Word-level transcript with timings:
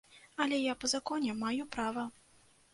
Але 0.45 0.57
я 0.61 0.73
па 0.85 0.91
законе 0.95 1.37
маю 1.45 1.71
права. 1.79 2.09